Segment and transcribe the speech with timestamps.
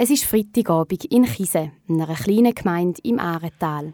[0.00, 3.92] Es ist Freitagabend in Chise, einer kleinen Gemeinde im Ahrental.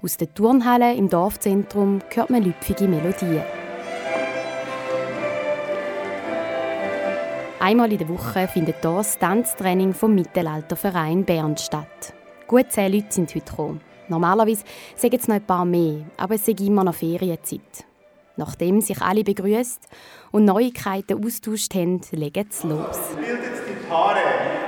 [0.00, 3.42] Aus der Turnhalle im Dorfzentrum hört man lüpfige Melodien.
[7.60, 12.14] Einmal in der Woche findet hier das Tanztraining vom Mittelalterverein Bern statt.
[12.46, 13.80] Gut zehn Leute sind heute gekommen.
[14.08, 14.64] Normalerweise
[14.96, 17.84] sagen es noch ein paar mehr, aber es ist immer noch Ferienzeit.
[18.38, 19.88] Nachdem sich alle begrüßt
[20.32, 22.96] und Neuigkeiten austauscht haben, legen sie los.
[23.14, 24.63] Bildet die Paare.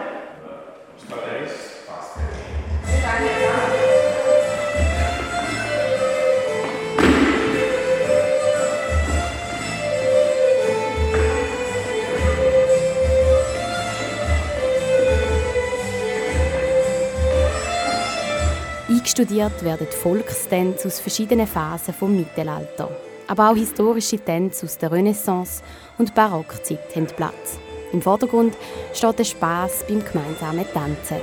[18.88, 22.90] Eingestudiert werden Volkstänze aus verschiedenen Phasen vom Mittelalter.
[23.26, 25.62] Aber auch historische Tänze aus der Renaissance
[25.96, 27.58] und Barockzeit haben Platz.
[27.96, 28.54] Im Vordergrund
[28.92, 31.16] steht der Spaß beim gemeinsamen Tanzen.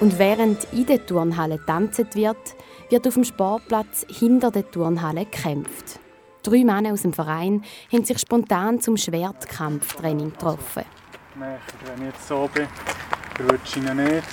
[0.00, 2.38] Und während in der Turnhalle tanzt wird,
[2.88, 6.00] wird auf dem Sportplatz hinter der Turnhalle gekämpft.
[6.42, 7.62] Drei Männer aus dem Verein
[7.92, 10.84] haben sich spontan zum Schwertkampftraining getroffen.
[11.34, 11.58] Wenn
[11.98, 12.66] ich jetzt so bin,
[13.38, 14.24] rutsche ich ihn nicht.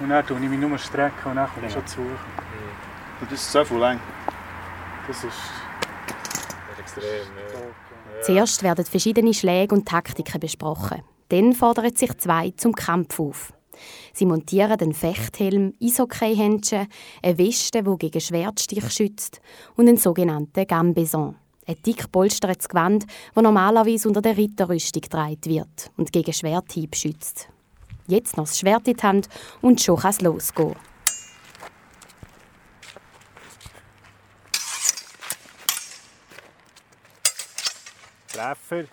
[0.00, 2.02] Und dann tue ich mich nur strecken und dann komme ich schon zu.
[2.02, 3.98] Und das ist so viel lang.
[5.08, 5.32] Das ist
[6.78, 7.83] Extrem, ja.
[8.24, 11.02] Zuerst werden verschiedene Schläge und Taktiken besprochen.
[11.28, 13.52] Dann fordern sich zwei zum Kampf auf.
[14.14, 16.86] Sie montieren einen Fechthelm, Eishockeyhändchen,
[17.22, 19.42] eine Weste, die gegen Schwertstich schützt
[19.76, 21.36] und einen sogenannten Gambeson.
[21.66, 27.48] Ein dick polstertes Gewand, das normalerweise unter der Ritterrüstung getragen wird und gegen Schwerthieb schützt.
[28.06, 29.28] Jetzt noch das Schwert in die Hand
[29.60, 30.76] und schon kann es losgehen.
[38.34, 38.84] Treffer.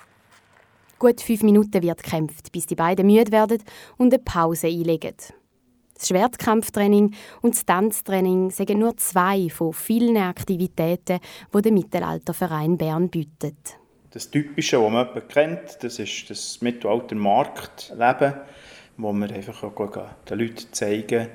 [0.99, 3.63] Gut fünf Minuten wird gekämpft, bis die beiden müde werden
[3.97, 5.15] und eine Pause einlegen.
[5.95, 11.19] Das Schwertkampftraining und das Tanztraining sind nur zwei von vielen Aktivitäten,
[11.53, 13.77] die der Mittelalterverein Bern bietet.
[14.11, 18.33] Das Typische, das man kennt, das ist das Mittelalter Marktleben,
[18.97, 19.89] wo wir einfach auch
[20.29, 21.29] den Leuten zeigen,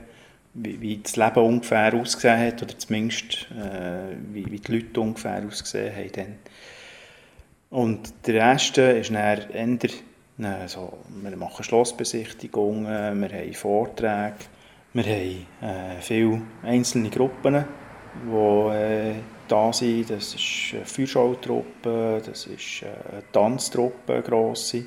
[0.55, 5.45] wie, wie das Leben ungefähr ausgesehen hat, oder zumindest äh, wie, wie die Leute ungefähr
[5.45, 6.13] ausgesehen haben.
[6.13, 6.39] Dann.
[7.77, 9.17] Und der Rest ist dann
[9.51, 9.51] eher,
[10.39, 12.87] äh, so, wir machen Schlossbesichtigungen,
[13.21, 14.37] wir haben Vorträge,
[14.95, 17.67] wir haben äh, viele einzelne Gruppen,
[18.25, 19.15] die äh,
[19.47, 20.09] da sind.
[20.09, 24.87] Das ist eine Feuerschautruppe, das ist eine Tanztruppe, eine grosse,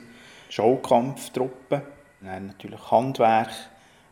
[0.49, 1.83] Schaukampftruppe,
[2.21, 3.51] dann natürlich Handwerk,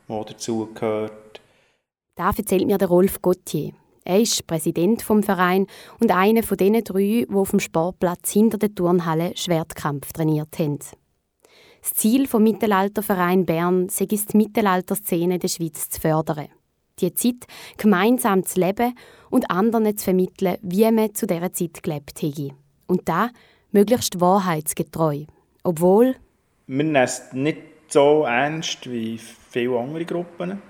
[0.07, 1.41] das dazugehört.
[2.13, 3.73] Da erzählt mir der Rolf Gauthier.
[4.07, 5.67] Er ist Präsident vom Verein
[5.99, 10.79] und einer von den drei, die auf dem Sportplatz hinter der Turnhalle Schwertkampf trainiert haben.
[11.81, 16.47] Das Ziel vom Mittelalterverein Bern sei es, die Mittelalterszene der Schweiz zu fördern.
[17.01, 18.95] Die Zeit gemeinsam zu leben
[19.29, 22.51] und anderen zu vermitteln, wie man zu dieser Zeit gelebt hätte.
[22.87, 23.29] Und da
[23.71, 25.25] möglichst wahrheitsgetreu.
[25.63, 26.15] Obwohl...
[26.67, 30.61] Wir nehmen es nicht so ernst wie viele andere Gruppen.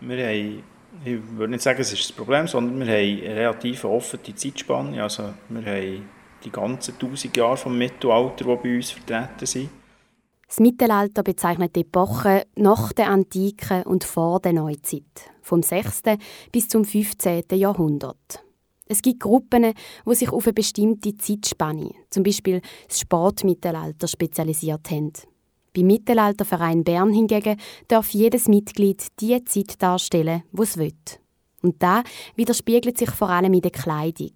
[0.00, 0.64] Wir haben,
[1.04, 5.02] ich würde nicht sagen, es ist das Problem, sondern wir haben eine relativ offene Zeitspanne.
[5.02, 6.08] Also wir haben
[6.44, 9.70] die ganzen tausend Jahre vom Mittelalter, die bei uns vertreten sind.
[10.46, 16.02] Das Mittelalter bezeichnet die Epoche nach der Antike und vor der Neuzeit, vom 6.
[16.52, 17.44] bis zum 15.
[17.54, 18.44] Jahrhundert.
[18.86, 19.72] Es gibt Gruppen,
[20.06, 25.12] die sich auf eine bestimmte Zeitspanne, zum Beispiel das Sportmittelalter, spezialisiert haben.
[25.74, 27.56] Beim Mittelalterverein Bern hingegen
[27.88, 30.92] darf jedes Mitglied die Zeit darstellen, die es will.
[31.62, 32.04] Und da
[32.36, 34.32] widerspiegelt sich vor allem in der Kleidung.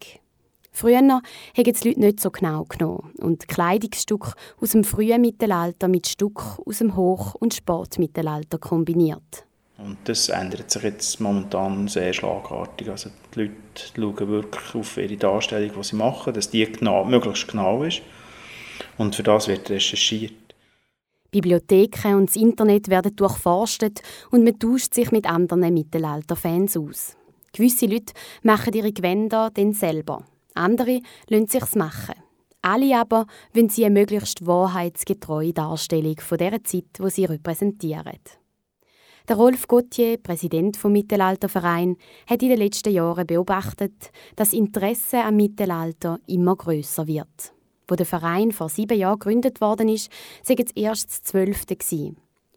[0.73, 1.23] Früher haben
[1.57, 6.79] die Leute nicht so genau genommen und Kleidungsstücke aus dem frühen Mittelalter mit Stück aus
[6.79, 9.45] dem Hoch- und Sportmittelalter kombiniert.
[9.77, 12.91] Und das ändert sich jetzt momentan sehr schlagartig.
[12.91, 13.55] Also die Leute
[13.95, 18.03] schauen wirklich auf ihre Darstellung, die sie machen, dass die genau, möglichst genau ist.
[18.97, 20.48] Und für das wird recherchiert.
[21.31, 27.17] Bibliotheken und das Internet werden durchforstet und man tauscht sich mit anderen Mittelalter-Fans aus.
[27.53, 30.25] Gewisse Leute machen ihre Gewänder dann selber.
[30.55, 32.15] Andere lassen sich's machen.
[32.63, 38.19] Alle aber wollen sie eine möglichst wahrheitsgetreue Darstellung von der Zeit, die sie repräsentieren.
[39.29, 41.97] Der Rolf Gauthier, Präsident vom Mittelalterverein,
[42.27, 47.53] hat in den letzten Jahren beobachtet, dass das Interesse am Mittelalter immer größer wird.
[47.89, 50.13] Wo der Verein vor sieben Jahren gegründet worden ist,
[50.43, 51.77] sei es erst das zwölfte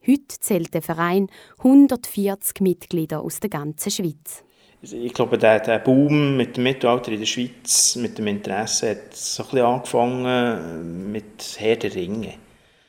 [0.05, 1.27] Heute zählt der Verein
[1.59, 4.43] 140 Mitglieder aus der ganzen Schweiz.
[4.81, 9.15] Ich glaube, der, der Boom mit dem Mittelalter in der Schweiz, mit dem Interesse, hat
[9.15, 12.33] so ein bisschen angefangen mit Herr der Ringe.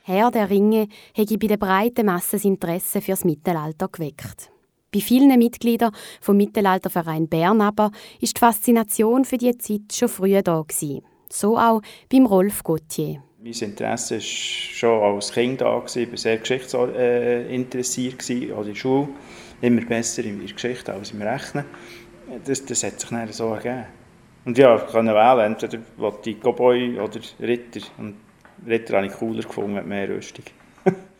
[0.01, 4.49] Herr der Ringe hätte bei der breiten Masse das Interesse fürs Mittelalter geweckt.
[4.91, 10.41] Bei vielen Mitgliedern vom Mittelalterverein Bern aber ist die Faszination für die Zeit schon früh
[10.41, 11.03] da gewesen.
[11.33, 11.81] So auch
[12.11, 13.23] beim Rolf Gauthier.
[13.41, 15.83] Mein Interesse war schon als Kind da.
[15.83, 18.21] Ich war sehr geschichtsinteressiert,
[18.53, 19.07] auch in der Schule.
[19.59, 21.65] Immer besser in der Geschichte als im Rechnen.
[22.45, 23.85] Das, das hat sich dann so ergeben.
[24.45, 25.79] Und ja, ich kann wählen, entweder
[26.23, 27.81] ich Cowboy oder Ritter.
[27.97, 28.17] Und
[28.67, 30.45] Ritter habe ich cooler gefunden mit mehr Rüstung.